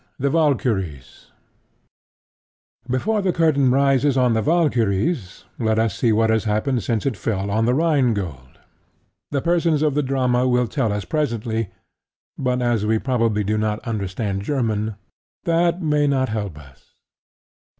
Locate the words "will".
10.47-10.65